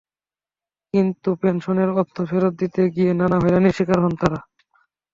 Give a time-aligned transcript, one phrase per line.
[0.93, 4.39] কিন্তু পেনশনের অর্থ ফেরত দিতে গিয়ে নানা হয়রানি শিকার হন তারা।